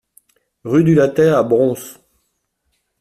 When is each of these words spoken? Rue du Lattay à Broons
Rue 0.63 0.83
du 0.83 0.95
Lattay 0.95 1.29
à 1.29 1.43
Broons 1.43 1.75